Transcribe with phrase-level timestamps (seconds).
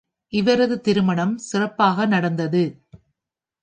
[0.33, 2.63] இவரது திருமணம் சிறப்பாக நடந்தது.